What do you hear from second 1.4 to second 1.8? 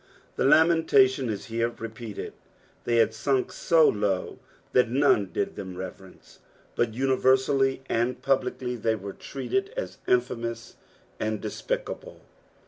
here